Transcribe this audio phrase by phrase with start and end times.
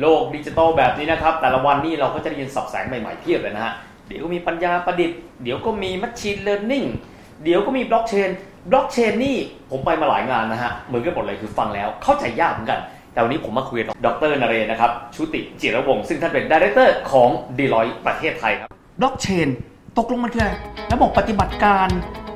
[0.00, 3.74] โลกดิจิตอลแบบนี้นะครับ แต่ละวันนี่เราก็จะได้ยินศัพท์แสงใหม่ๆเพียบเลยนะฮะ
[4.08, 6.84] เดี๋ยวก็มีปัญญาประดิษฐ์ เดี๋ยวก็มีมัชชีนเล a ร์นิ่ง
[7.44, 8.30] เดี๋ยวก็มีบล็อกเชน
[8.70, 9.36] บล็อกเชนนี่
[9.70, 12.80] ผมไปมาหลายงานนะฮะ เหมือนกันหมดเลยคือฟังแล้วเข้าใจยากเหมือนกัน
[13.12, 17.28] แต่วันนี้ผมมาคุยกับดร.นเรนทร์นะครับ ชุติจิรวงศ์ซึ่งท่านเป็น director ของ
[17.58, 18.70] Deloitte ประเทศไทยครับ
[19.00, 19.48] บล็อกเชน
[19.98, 20.52] ตกลงมันคืออะไร
[20.92, 21.88] ระบบปฏิบัติการ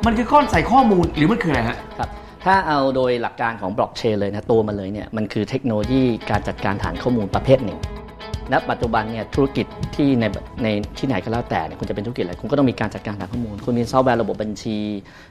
[0.06, 2.08] มันคือก้อนใส่ข้อมูลหรือมันคืออะไรฮะ ครับ
[2.44, 7.78] ถ้าเอาโดยหลักการของบล็อกเชนเลยนะตัวมันเลยเนี่ยมันคือเทคโนโลยีการจัดการฐานข้อมูลประเภทหนึ่ง
[8.52, 10.24] ณปัจจุบันเนี่ยธุรกิจที่ใน
[10.62, 10.68] ใน
[10.98, 14.78] ที่ไหนก็แล้วแต่เนี่ยคุณจะเป็นธุรกิจอะไรคุณก็ต้องมีการจัดการฐานข้อมูล คุณมีซอฟต์แวร์ระบบบัญชี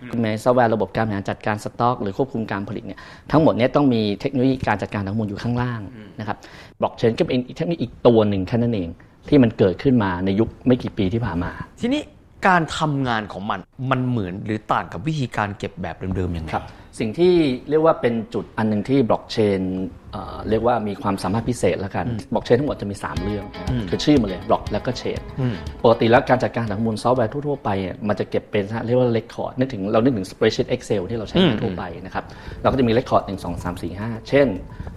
[0.10, 3.00] คุณมีซอฟต์แวร์ระบบการบริหารจัดการสต็อก หรือควบคุมการผลิตเนี่ย
[3.32, 5.82] ทั้งหมดเนี่ยต้องมีเทคโนโลยีการจัดการข้อมูลอยู่ข้างล่าง
[6.20, 6.38] นะครับ
[6.80, 8.90] บล็อกเชนก็เป็นเทคโนโลยีอีกตัวหนึ่งแค่นั้นเอง
[9.30, 11.52] ที่มันเกิดขึ้นมาในยุคไม่กี่ปีที่ผ่านมา
[11.82, 12.02] ทีนี้
[12.48, 13.60] การทำงานของมัน
[13.92, 16.66] มันเหมือนหรือต่างกับวิธีการเก็บแบบเดิมๆยังไงครับ
[17.00, 17.34] สิ่งที่
[17.70, 19.62] เรียกว่าเป็นจุดอันหนึ่งที่บล็อกเชน
[20.12, 25.20] เอ่อเรียกว่ามีความสามารถพิเศษแล้วกันบล็อกเชนทั้งหมดจะมี 3 เรื่องนะครับคือชื่อมันเลยบล็อกแล้วก็ chain
[25.84, 32.24] ปกติแล้วการจัดการข้อมูลซอฟต์แวร์ทั่วๆไปอะมันจะเก็บเป็นเรียกว่า record นึกถึงเรานึกถึง spreadsheet Excel ที่เราใช้งานทั่วไปนะครับ
[32.62, 34.48] เราก็จะมี record หนึ่งสองสามสี่ห้าเช่น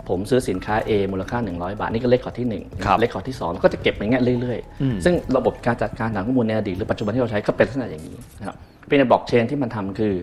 [0.09, 8.57] ผมซื้อสินค้า A มูลค่า 100 บาท นี่ก็ record ที่1ครับ record ที่2แล้วก็จะเก็บอย่างเงี้ยเรื่อยๆ ซึ่งระบบการจัดการฐานข้อมูลในอดีตหรือปัจจุบันที่เราใช้ก็เป็นลักษณะอย่างนี้นะครับ
[8.89, 10.15] เป็นในบล็อกเชนที่มันทำคือ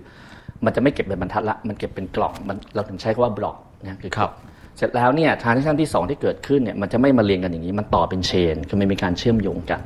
[0.66, 4.32] มันจะไม่เก็บเป็นบรรทัดละมันเก็บเป็นกล่องมันเราถึงใช้คำว่าบล็อกนะคือครับ
[4.78, 9.82] เสร็จแล้วเนี่ยทางที่ชั้นที่ 2 ที่เกิดขึ้นเนี่ยมันจะไม่มาเรียงกันอย่างนี้ มันต่อเป็นเชนคือมันมีการเชื่อมโยงกัน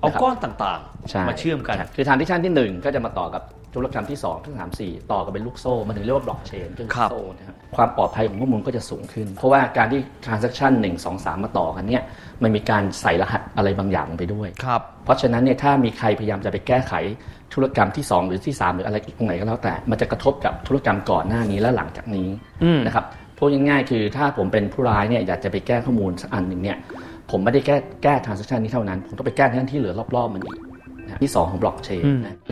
[0.00, 3.42] เอานะครับก้อนต่างใช่ๆมาเชื่อมกันใช่คือทางที่ชั้นที่ 1 ก็จะมาต่อกับ
[3.74, 4.54] ธุรกรรมที่2ที่
[4.94, 12.02] 3 4 ต่อกันเป็นลูกโซ่ มันถึงเรียกว่าบล็อกเชนคือลูครักบโซ่นะครับความปลอดภัยของข้อมูลก็จะสูงขึ้น เพราะว่าการที่ transaction 1 2 3 มาต่อกันเนี่ย
[12.42, 16.92] มันมีการใส่รหัสอะไรบางอย่างลงไปด้วยครับเพราะฉะนั้นเนี่ยถ้ามีใครพยายามจะไปแก้ไข
[17.54, 22.28] ธุรกรรมที่ 2 หรือที่ 3 หรืออะไรตรงไหนก็แล้วแต่ มันจะกระทบกับธุรกรรมก่อนหน้านี้และหลังจากนี้
[22.62, 23.04] อืมนะครับ
[23.38, 26.78] พูดง่ายๆคือถ้าผมเป็นผู้ร้ายเนี่ยอยากจะไปแก้ข้อมูลสักอันหนึ่งเนี่ย
[27.30, 30.58] ผมไม่ได้แก้แก้ transaction นี้เท่านั้น ผมต้องไปแก้ทั้งที่เหลือรอบๆมันอีก
[31.06, 32.02] นะที่ 2 ของบล็อกเชน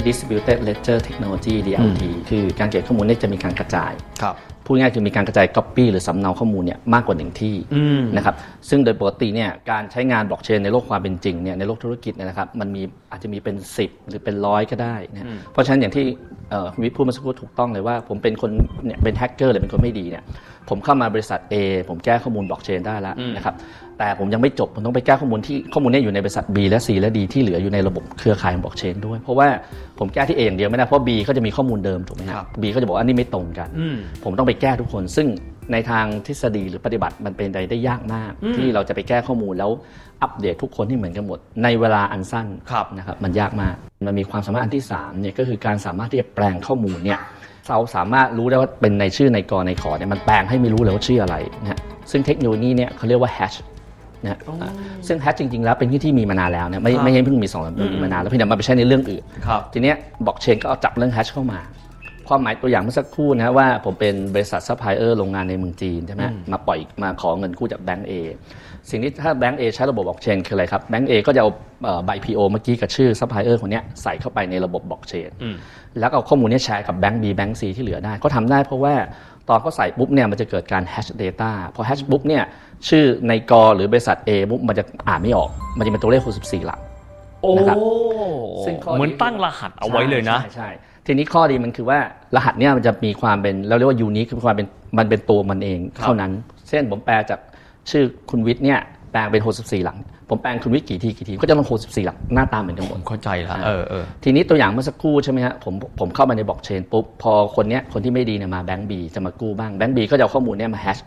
[0.06, 3.92] distributed ledger technology DLT คือการเก็บข้อมูลเนี่ยจะมีการกระจาย
[4.22, 4.36] ครับ
[4.68, 8.34] พูดง่ายๆคือมีการกระจาย Copy หรือสำเนาข้อมูลเนี่ยมากกว่าหนึ่งที่อืมนะครับ
[8.68, 16.04] ซึ่งโดยปกติเนี่ยการใช้งานบล็อกเชนในโลกความเป็นจริงเนี่ยในโลกธุรกิจเนี่ยนะครับมันมีอาจจะมีเป็น 10 หรือเป็นร้อยก็ได้นะเพราะฉะนั้นอย่างที่
[16.50, 18.50] เอ่อคุณวิทย์พูดเมื่อสักครู่ถูกต้องเลยว่า ผมเป็นคน
[18.86, 20.24] เนี่ยเป็นแฮกเกอร์หรือเป็นคนไม่ดีเนี่ย
[20.68, 21.54] ผมเข้ามาบริษัท A
[21.88, 23.54] ผมแก้ข้อมูลบล็อกเชนได้แล้วนะครับ
[23.98, 29.48] แต่ผมยังไม่จบผมต้องไปแก้ข้อมูลที่ข้อมูลเนี้ยอยู่ในบริษัท B และ C และ D ที่เหลืออยู่ในระบบเครือข่ายของบล็อกเชนด้วย เพราะว่า
[29.98, 35.26] ผมแก้ที่ A อย่างเดียวไม่ได้เพราะ B ก็จะมีข้อมูลเดิมถูกไหมคครัรับบ B ก็จะบอกว่าอันนี้ไม่ตรงกันอืมผมต้องไปแก้ทุกคน ซึ่ง
[35.72, 39.70] ในทางทฤษฎีหรือปฏิบัติมันเป็นไปได้ยากมาก ที่เราจะไปแก้ข้อมูลแล้ว
[40.22, 43.74] อัปเดตทุกคนที่เหมือนกันหมด ในเวลาอันสั้นครับนะครับมันยากมาก
[44.06, 47.20] มันมีความสามารถอันที่3เนี่ยก็คือการสามารถที่จะแปลงข้อมูลเนี่ย
[47.68, 51.78] เราสามารถรู้ได้ว่าเป็นในชื่อนาย ก นาย ข เนี่ยมันแปลงให้ไม่รู้เลยว่าชื่ออะไรนะฮะ
[52.10, 53.54] ซึ่งเทคโนโลยีเนี่ยเขาเรียกว่า hash
[54.22, 54.72] นะฮะอ่า
[55.06, 61.58] ซึ่ง hash จริง ๆ แล้วเป็นที่ที่มีมานานแล้วนะไม่ครับไม่ใช่เพิ่งมีสองสามปีมีมานานแล้วเพียงแต่มาไปใช้ในเรื่องอื่นครับทีเนี้ยบล็อกเชนก็เอาจับเรื่อง hash เข้ามา
[62.28, 68.12] ความหมายตัวอย่างเมื่อสักครู่นะว่าผมเป็นบริษัทซัพพลายเออร์โรงงานในเมืองจีนใช่ไหมมาปล่อยมาขอเงินกู้จากแบงก์ A
[68.90, 71.50] สิ่งที่ถ้าแบงก์ A ใช้ระบบบล็อกเชนคืออะไรครับแบงก์ A ก็จะเอา
[71.84, 75.30] เอ่อใบ PO เมื่อกี้กับชื่อซัพพลายเออร์คนเนี้ยใส่เข้าไปในระบบบล็อกเชน
[76.00, 78.94] แล้วก็เอาข้อมูลเนี้ยแชร์กับแบงก์ B แบงก์ C ที่เหลือได้เขาทำได้เพราะว่า
[79.48, 82.42] ตอนเขาใส่ปุ๊บเนี่ยมันจะเกิดการแฮช Data พอแฮชปุ๊บเนี่ย
[82.88, 86.80] ชื่อนาย ก หรือบริษัท A ปุ๊บมันจะอ่านไม่ออก มันจะเป็นตัวเลข64หลัก
[87.42, 87.76] โอ้นะครับ
[88.64, 90.70] ซึ่งข้อดีเหมือนตั้งรหัสเอาไว้เลยนะใช่ใช่
[91.06, 91.98] ทีนี้ข้อดีมันคือว่า
[92.36, 94.66] รหัสเนี่ยมันจะมีความเป็นเราเรียกว่ายูนิคคือความเป็น
[94.98, 96.32] มันเป็นตัวมันเองครับเท่านั้น
[96.68, 97.40] เช่นผมแปลจาก
[97.90, 98.78] ชื่อคุณวิทย์เนี่ย
[99.12, 99.98] แปลงเป็น64หลัง
[100.30, 110.98] ผมแปลงคุณวิทย์กี่ทีกี่ทีก็จะต้อง64หลังหน้าตาเหมือนกันหมผดมเข้าใจแล้วเออเออทีนี้ตัวอย่างเมื่อสักครู่ใช่ไหมฮะผมผมเข้ามาในบล็อกเชนปุ๊บพอคนเนี้ยคนที่ไม่ดีเนี่ยมาแบงก์บีจะมากู้บ้างแบงก์บีก็จะเอาข้อมูลเนี่ยมาแฮช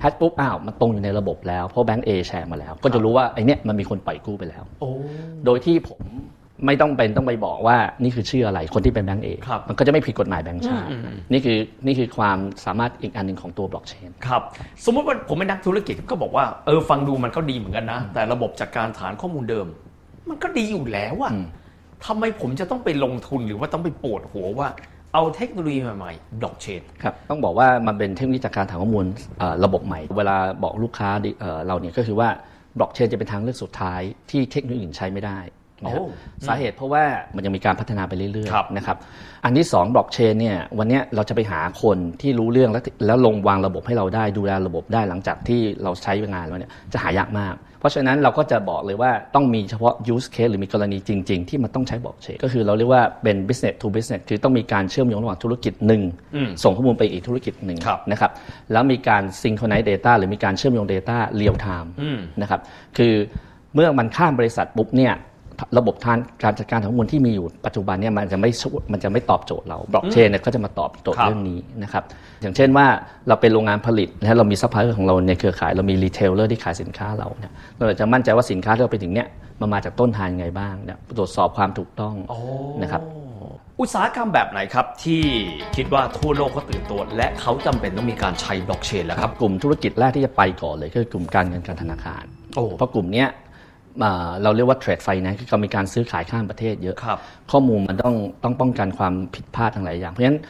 [0.00, 4.90] แฮชปุ๊บอ้าวมันตรงอยู่ในระบบแล้วเพราะแบงก์เอแชร์มาแล้ว ก็จะรู้ว่าไอเนี้ยมันมีคนปล่อยกู้ไปแล้วโอ้
[5.44, 6.00] โดยที่ผม
[6.66, 10.88] ไม่ต้องเป็นต้องไปบอกว่านี่คือชื่ออะไรคนที่เป็นแบงก์เอครับมันก็จะไม่ผิดกฎหมายแบงก์ชาติ
[11.32, 14.42] นี่คือนี่คือความสามารถอีกอันหนึ่งของตัวบล็อกเชนครับ
[14.84, 19.66] สมมติว่าผมเป็นนักธุรกิจก็บอกว่าเออฟังดูมันก็ดีเหมือนกันนะ แต่ระบบจัดการฐานข้อมูลเดิม
[20.28, 21.32] มันก็ดีอยู่แล้วอะ
[22.06, 24.68] ทำไมผมจะต้องไปลงทุนหรือว่าต้องไปปวดหัวว่า
[25.14, 29.06] เอาเทคโนโลยีใหม่ๆบล็อกเชนครับต้องบอกว่ามันเป็นเทคโนโลยีจากการฐานข้อมูล
[29.38, 32.28] เอ่อระบบใหม่ เวลาบอกลูกค้าดิเอ่อเราเนี่ยก็คือว่า
[32.78, 34.00] บล็อกเชนจะเป็นทางเลือกสุดท้าย
[34.30, 35.57] ที่เทคโนโลยีอื่นใช้ไม่ได้นะครับโอ้
[36.46, 37.04] สาเหตุเพราะว่า
[37.34, 38.96] มันยังมีการพัฒนาไปเรื่อยครับๆนะครับ
[39.44, 56.02] อันที่2บล็อกเชนเนี่ยวันเนี้ยเราจะไปหาคนที่รู้เรื่องแล้วแล้วลงวางระบบให้เราได้ดูแลระบบได้หลังจากที่เราใช้งานแล้วเนี่ยจะหายากมาก เพราะฉะนั้นเราก็จะบอกเลยว่าต้องมีเฉพาะ use case หรือมีกรณีจริง ๆ ที่มันต้องใช้บล็อกเชนก็คือเราเรียกว่าเป็น business to business คือต้องมีการเชื่อมโยงระหว่างธุรกิจหนึ่ง
[56.36, 58.30] อืมส่งข้อมูลไปอีกธุรกิจหนึ่งครับนะครับ
[58.72, 62.60] แล้วมีการ synchronize data หรือมีการเชื่อมโยง data real time อืมนะครับ
[62.96, 63.14] คือ
[63.74, 65.12] เมื่อมันข้ามบริษัทปุ๊บเนี่ย
[65.78, 72.04] ระบบฐานการจัดการข้อมูลที่มีอยู่ปัจจุบันเนี่ยมันจะไม่ช่วยมันจะไม่ตอบโจทย์เราบล็อกเชนเนี่ยก็จะมาตอบโจทย์ครับเรื่องนี้นะครับ
[72.42, 72.86] อย่างเช่นว่า
[73.28, 79.28] เราเป็นโรงงานผลิตนะเรามีซัพพลายเออร์ของเราในเครือข่ายเรามี retailer ที่ขายสินค้าเราเนี่ยเราจะมั่นใจว่าสินค้าที่เราไปถึงเนี่ย
[79.60, 82.14] มันมาจากต้นทางยังไงบ้างเนี่ยตรวจสอบความถูกต้อง
[82.82, 83.02] นะครับ
[83.80, 85.22] อุตสาหกรรมแบบไหนครับ ที่
[85.76, 92.24] คิดว่าทั่วโลกเขาตื่นตัว และเขาจำเป็นต้องมีการใช้บล็อกเชนแล้วครับ กลุ่มธุรกิจแรกที่จะไปก่อนเลยก็คือกลุ่มการเงินการธนาคาร
[92.56, 93.47] โอ้เพราะกลุ่มเนี้ยอ่า
[94.42, 97.18] เราเรียกว่า trade finance คือเขามีการซื้อขายข้ามประเทศเยอะครับ
[97.50, 98.14] ข้อมูลมันต้อง
[98.44, 100.40] ต้องป้องกันความผิดพลาดทั้งหลายอย่าง เพราะฉะนั้น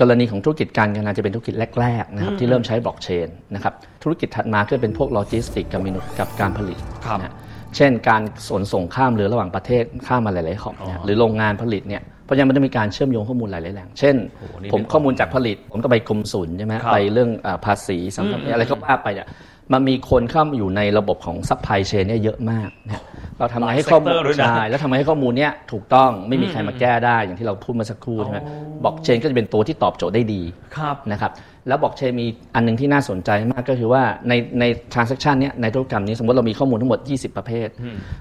[0.00, 7.34] กรณีของธุรกิจการเงินจะเป็นธุรกิจแรกๆนะครับที่เริ่มใช้บล็อกเชนนะครับธุรกิจถัดมาก็เป็นพวกโลจิสติกส์กับ manu กับการผลิตครับนะ
[7.76, 19.26] เช่น การขนส่งข้ามเรือระหว่างประเทศข้ามมาหลายๆของเนี่ยหรือโรงงานผลิตเนี่ยเพราะฉะนั้นมันต้องมีการเชื่อมโยงข้อมูลหลายๆแหล่งเช่นโอ้โหนี่ผมเป็นข้อมูลจากผลิต ผมต้องไปกรมศุลใช่ไหมครับไปเรื่องอาภาษีสัมภาระอะไรก็ว่าไปเนี่ย
[19.72, 23.02] มันมีคนเข้ามาอยู่ในระบบของซัพพลายเชนเนี่ยเยอะมากนะ
[23.38, 28.40] เราทำไงให้ข้อมูลหลาย sector ด้วยนะใช่แล้วทำไงให้ข้อมูลเนี่ยถูกต้องไม่มีใครมาแก้ได้อย่างที่เราพูดเมื่อสักครู่ใช่ไหม
[28.84, 30.42] บล็อกเชนก็จะเป็นตัวที่ตอบโจทย์ได้ดี
[30.76, 31.32] ครับนะครับ
[31.68, 37.68] แล้วบล็อกเชนมีอันหนึ่งที่น่าสนใจมากก็คือว่าในใน transaction เนี้ยในธุรกรรมนี้สมมติเรามีข้อมูลทั้งหมด 20 ประเภท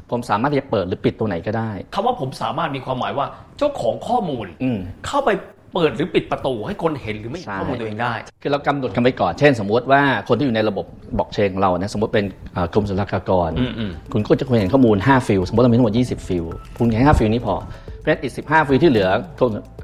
[0.09, 3.25] ผมสามารถที่จะเปิดหรือปิดตัวไหนก็ได้คำว่าผมสามารถมีความหมายว่า
[3.57, 5.29] เจ้าของข้อมูลอืมเข้าไป
[5.73, 10.85] เปิดหรือปิดประตูให้คนเห็นหรือไม่เห็นใช่ข้อมูลตัวเองได้ คือเรากำหนดกันไปก่อน เช่น สมมติว่าคนที่อยู่ในระบบ
[11.17, 16.43] บล็อกเชนของเรานะสมมติเป็นเอ่อกรมศุลกากรอืมอืมคุณก็จะควรเห็นข้อมูล 5 field สมมติเรามีทั้งหมด 20 field
[16.79, 17.55] คุณแค่5 field นี้พอ
[17.99, 19.07] เพราะฉะนั้นอีก 15 field ที่เหลือ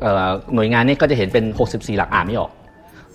[0.02, 2.52] เอ่อหน่วยงานนี้ก็จะเห็นเป็น 64 หลักอ่านไม่ออก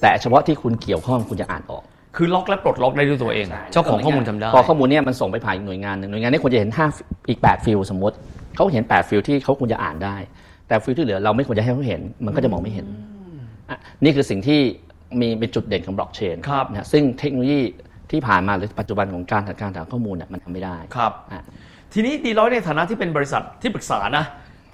[0.01, 1.83] แต่เฉพาะที่คุณเกี่ยวข้องคุณจะอ่านออก
[2.17, 8.17] คือล็อกและปลดล็อกได้ด้วยตัวเอง เจ้าของข้อมูลทำได้ พอข้อมูลเนี่ยมันส่งไปผ่านอีกหน่วยงานหนึ่งหน่วยงานนี้ควรจะเห็น 5 อีก 8 field สมมติ
[8.57, 10.17] เขาเห็น 8 field ที่เขาควรจะอ่านได้
[10.69, 12.87] แต่ field ที่เหลือเราไม่ควรจะให้เขาเห็น มันก็จะมองไม่เห็น
[13.71, 14.61] อะนี่คือสิ่งที่
[15.21, 17.61] มีเป็นจุดเด่นของบล็อกเชนครับนะซึ่งเทคโนโลยี
[18.11, 21.43] ที่ผ่านมาหรือปัจจุบันของการจัดการฐานข้อมูลเนี่ยมันทำไม่ได้ครับอะ
[21.93, 24.25] ทีนี้ Deloitte ในฐานะที่เป็นบริษัทที่ปรึกษานะ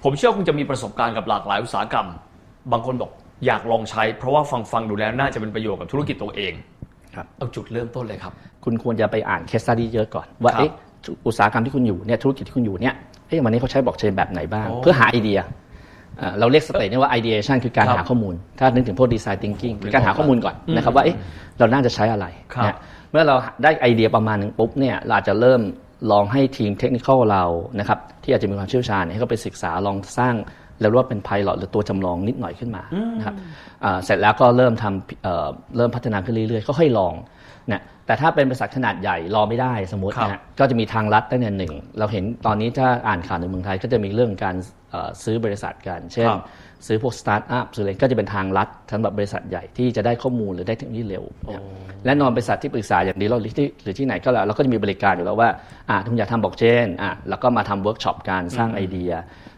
[0.03, 2.07] ผมเชื่อว่าคงจะมีประสบการณ์กับหลากหลายอุตสาหกรรม
[2.71, 3.11] บางคนบอก
[3.45, 6.53] อยากลองใช้ เพราะว่าฟังฟังๆดูแล้วน่าจะเป็นประโยชน์กับธุรกิจตัวเอง
[7.15, 8.33] ครับเอาจุดเริ่มต้นเลยครับ
[8.63, 10.71] คุณควรจะไปอ่าน case study เยอะก่อน ว่าครับเอ๊ะ
[11.27, 12.95] อุตสาหกรรมที่คุณอยู่เนี่ยธุรกิจที่คุณอยู่เนี่ย
[13.27, 15.47] เอ๊ะวันนี้เขาใช้บล็อกเชนแบบไหนบ้างโอ้เพื่อหาไอเดียอ่า
[16.39, 21.17] เราเรียก stage เนี่ยว่า ideation คือการครับหาข้อมูล ถ้านึกถึงพวก design thinking คือการหาข้อมูลก่อนนะครับว่าเอ๊ะ
[21.59, 22.77] เราน่าจะใช้อะไรครับนะ
[23.11, 25.61] เมื่อเราได้ไอเดียประมาณหนึ่งปุ๊บเนี่ยเราอาจจะเริ่ม
[26.11, 27.43] ลองให้ทีมเทคนิคเรา
[27.79, 30.35] นะครับที่อาจจะมีความเชี่ยวชาญเนี่ยให้เขาไปศึกษาลองสร้าง
[30.81, 32.83] แล้วเรียกว่าเป็น pilot หรือตัวจำลองนิดหน่อยขึ้นมา
[33.17, 33.35] นะครับ
[33.83, 35.47] อ่าเสร็จแล้วก็เริ่มทำเอ่อ
[35.77, 37.13] เริ่มพัฒนาขึ้นเรื่อยๆค่อยๆลอง
[37.71, 44.80] นะแต่ถ้าเป็นบริษัทขนาดใหญ่รอไม่ได้สมมติครับนะฮะก็จะมีทางลัดตั้งแต่หนึ่งเราเห็นตอนนี้ถ้าอ่านข่าวในเมืองไทยก็จะมีเรื่องการเอ่อ
[45.23, 46.41] ซื้อบริษัทกัน เช่นครับ
[46.87, 51.63] ซื้อพวกสตาร์ทอัพซื้ออะไรก็จะเป็นทางลัดสำหรับบริษัทใหญ่ที่จะได้ข้อมูลหรือได้เทคโนโลยีเร็วนะครับ
[52.05, 55.49] แน่นอนบริษัทที่ปรึกษาอย่างดีเราหรือที่หรือที่ไหนก็แล้วเราก็จะมีบริการอยู่แล้วว่า
[55.89, 59.11] อ่าคุณอยากทำบล็อกเชนอ่าแล้วก็มาทำเวิร์กช็อปการสร้างไอเดีย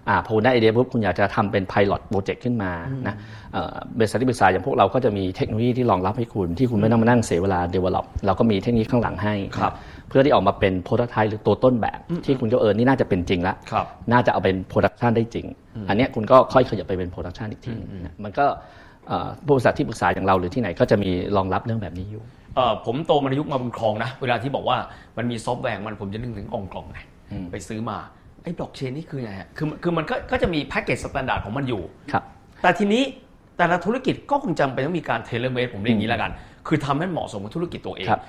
[0.10, 2.72] อ่าพอคุณได้ไอเดียปุ๊บคุณอยากจะทำเป็น pilot project ขึ้นมา
[3.08, 3.16] นะ
[3.54, 9.74] เอ่อบริษัทที่ปรึกษาอย่างพวกเราก็จะมีเทคโนโลยีที่รองรับให้คุณที่คุณไม่ต้องมานั่งเสียเวลา develop เราก็มีเทคโนโลยีข้างหลังให้ครับ
[10.08, 15.46] เพื่อที่ออกมาเป็น prototype หรือตัวต้นแบบ ที่คุณก็เออนี่น่าจะเป็นจริงแล้วครับน่าจะเอาเป็น production ได้จริง
[15.90, 18.46] อันเนี้ยคุณก็ค่อยขยับไปเป็น production อีกทีหนึ่งนะมันก็
[19.08, 22.24] เอ่อบริษัทที่ปรึกษาอย่างเราหรือที่ไหนก็จะมีรองรับเรื่องแบบนี้อยู่
[22.56, 24.78] เอ่อผมโตมาในยุคมาบุญครองนะ เวลาที่บอกว่า
[25.18, 27.00] มันมีซอฟต์แวร์ของมันผมจะนึกถึงเป็นกล่องไง
[27.52, 27.98] ไปซื้อมา
[28.44, 32.24] ไอ้บล็อกเชนนี่คือไงฮะคือคือมันก็ก็จะมีแพ็กเกจ standard ของมันอยู่ครับ
[32.62, 33.04] แต่ทีนี้
[33.58, 36.32] แต่ละธุรกิจก็คงจำเป็นต้องมีการ tailor-made ผมเรียกอย่างนี้แล้วกัน
[36.68, 38.22] คือทำให้เหมาะสมกับธุรกิจตัวเองครับ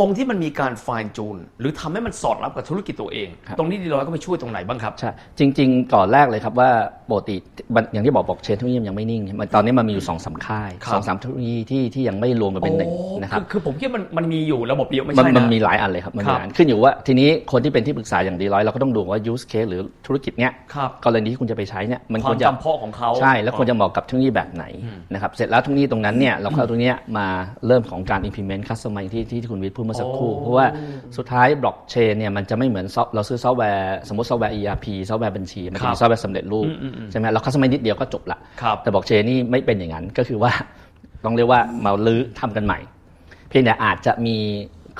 [0.00, 6.70] ตรงที่มันมีการ fine tune หรือทำให้มันสอดรับกับธุรกิจตัวเองครับตรงนี้ Deloitte ก็ไปช่วยตรงไหนบ้างครับ ใช่ จริง ๆ ก่อนแรกเลยครับว่า
[7.10, 7.36] ปกติ
[7.74, 24.64] มันอย่างที่บอกบล็อกเชนเทคโนโลยีมันยังไม่นิ่งมันตอนนี้มันมีอยู่สองสามค่ายครับสองสามเทคโนโลยีที่ที่ยังไม่รวมกันเป็นหนึ่งโอ้นะครับอคือผมคิดว่ามันมันมีอยู่ระบบเดียวไม่มันใช่มันนะมีหลายอันเลยครับมันครัมีบหลายอันขึ้นอยู่ว่า ทีนี้คนที่เป็นที่ปรึกษาอย่างดีร้อยเราก็ต้องดูว่า use case หรือธุรกิจเนี้ยครับกรณีที่คุณจะไปใช้เนี่ยมันคคววารมรจะจำเพาะของเขาใช่แล้วควรจะเหมาะกับเทคโนโลยีแบบไหน
[25.12, 27.26] นะครับเสร็จแล้วเทคโนโลยีตรงนั้นเนี่ยเราก็เอาตรงเนี้ยมา
[27.66, 30.66] เริ่มของการ implement customer ที่ที่ที่คุณวิทย์พูดเมื่อสักครู่โอ้เพราะว่า
[31.16, 36.66] สุดท้ายบล็อกเชนเนี่ยมันจะไม่เหมือนซอฟเราซื้อซอฟต์แวร์สมมติซอฟต์แวร์ ERP ซอฟต์แวร์บัญชี มันจะมีซอฟต์แวร์สำเร็จรูป
[37.10, 40.52] ใช่ไหมเรา customize นิดเดียวก็จบละครับแต่บล็อกเชนนี่ไม่เป็นอย่างนั้นก็คือว่า
[41.24, 42.78] ต้องเรียกว่ามาลื้อทำกันใหม่
[43.48, 44.36] เพียงแต่อาจจะมี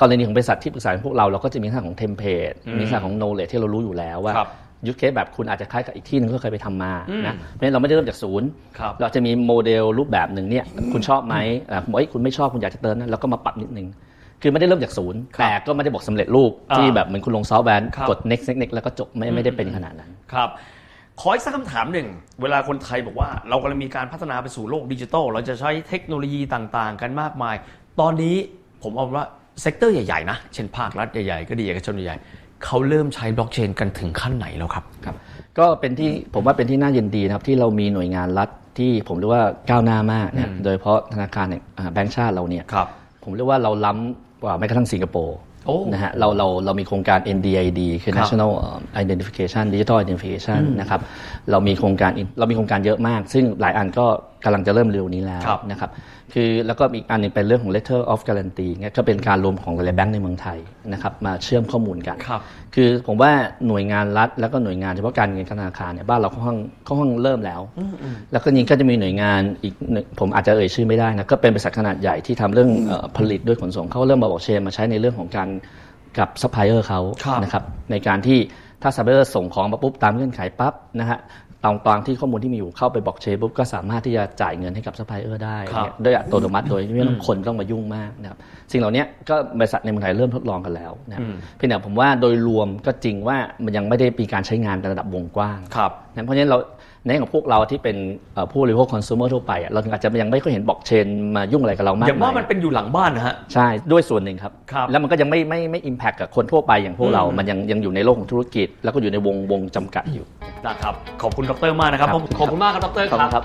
[0.00, 4.50] กรณีของบริษัทที่ปรึกษาพวกเราเราก็จะมีลักษณะของ template มีลักษณะของ knowledge ที่เรารู้อยู่แล้วว่าครับ
[4.86, 11.36] use case แบบคุณอาจจะคล้ายกับอีกที่หนึ่งก็เคยไปทำมาอืมนะเพราะฉะนั้นเราไม่ได้เริ่มจากศูนย์ครับเราจะมีโมเดลรูปแบบหนึ่งเนี่ยคุณชอบไหม
[11.70, 13.86] อ่าผมบอกเอ้ยคุณไม่ชอบคุณอยากจะเติมนะเราก็มาปรับนิดนึง
[14.42, 20.48] คือไม่ได้เริ่มจากศูนย์ครับแต่ก็ไม่ได้บอกสำเร็จรูปอ่าที่แบบเหมือนคุณลงซอฟต์แวร์ครับกด next next next แล้วก็จบไม่ไม่ได้เป็นขนาดนั้นครับ
[21.20, 22.08] ขออีกสักคำถามหนึ่ง
[22.42, 27.54] เวลาคนไทยบอกว่าเรากำลังมีการพัฒนาไปสู่โลกดิจิทัล เราจะใช้เทคโนโลยีต่างๆ กันมากมาย
[28.00, 28.36] ตอนนี้
[28.82, 29.26] ผมเอาว่า
[29.62, 35.16] sector ใหญ่ๆนะ เช่นภาครัฐใหญ่ๆ ก็ดีเอกชนใหญ่ๆเขาเริ่มใช้บล็อกเชนกันถึงขั้นไหนแล้วครับครับ
[35.58, 42.88] ก็เป็นที่ผมว่าเป็นที่น่ายินดีนะครับ ที่เรามีหน่วยงานรัฐที่ผมเรียกว่าก้าวหน้ามากนะโดยเฉพาะธนาคารแห่งอ่าแบงก์ชาติเราเนี่ยครับ
[43.26, 51.00] ผมเรียกว่าเราล้ำกว่าแม้กระทั่งสิงคโปร์โอ้นะฮะเราเราเรามีโครงการ NDID คือครับ National เอ่อ Identification Digital Identification นะครับ
[51.50, 54.06] เรามีโครงการเรามีโครงการเยอะมาก ซึ่งหลายอันก็
[54.44, 55.90] กำลังจะเริ่มเร็วนี้แล้วครับนะครับ
[56.34, 60.58] คือแล้วก็อีกอันหนึงเป็นเรื่องของ Letter of Guarantee เนี่ยก็เป็นการรวมของหลายๆแบงก์ในเมืองไทย
[60.92, 62.40] นะครับมาเชื่อมข้อมูลกันครับ
[62.74, 63.32] คือผมว่า
[63.68, 67.60] หน่วยงานรัฐ แล้วก็หน่วยงานเฉพาะการเงินธนาคารเนี่ยบ้านเราค่อนข้างค่อนข้างเริ่มแล้ว
[68.32, 75.48] แล้วก็ยิงก็จะมีหน่วยงานอีกหนึ่งผมอาจจะเอ่ยชื่อไม่ได้นะก็เป็นบริษัทขนาดใหญ่ที่ทำเรื่องเอ่อผลิตด้วยขนส่งเขาก็เริ่มเอาบล็อกเชนมาใช้ในเรื่องของการ
[76.18, 78.38] กับซัพพลายเออร์เขาครับนะครับในการที่
[78.82, 81.18] ถ้าซัพพลายเออร์ส่งของมาปุ๊บตามเงื่อนไขปั๊บนะฮะ
[81.66, 88.38] ตามตามที่ข้อมูลที่มีอยู่เข้าไปบล็อกเชนปุ๊บก็สามารถที่จะจ่ายเงินให้กับซัพพลายเออร์ได้ครับเนี่ยโดยอัตโนมัติโดยไม่ต้องคนต้องมายุ่งมากนะครับ
[88.72, 96.58] สิ่งเหล่านี้ก็บริษัทในเมืองไทยเริ่มทดลองกันแล้วนะครับอืมเพียงแต่ผมว่าโดยรวมก็จริงว่ามันยังไม่ได้มีการใช้งานในระดับวงกว้าง ครับนะ เพราะฉะนั้นเรา
[97.06, 97.96] ในของพวกเราที่เป็น
[98.34, 101.06] เอ่อผู้บริโภคคอน sumer ทั่วไปอะเราถึงอาจจะยังไม่ค่อยเห็นบล็อกเชน
[101.36, 110.24] มายุ่งอะไรกับเรามากอย่างว่ามันมายเป็นอยู่หลังบ้านนะฮะใช่ด้วยส่วนหนึ่งครับครับ แล้วมันก็ยังไม่ไม่ไม่อิมแพคกับคนทั่วไปอย่างพวกเราอืมมันยังยังอยู่ในโลกของธุรกิจ แล้วก็อยู่ในวงวงจำกัดอยู่
[110.66, 113.44] นะครับขอบคุณดรมากนะครับครับขอบคุณมากครับดรขอบคุณครับ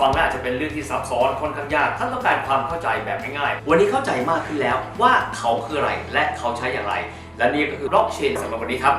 [0.04, 6.94] ังน่าจะเป็นเรื่องที่ซับซ้อนค่อนข้างยากท่านต้องการความเข้าใจแบบง่ายๆวันนี้เข้าใจมากขึ้นแล้วว่าเขาคืออะไรและเขาใช้อย่างไร
[7.38, 8.94] และนี่ก็คือบล็อกเชนสำหรับวันนี้ครับ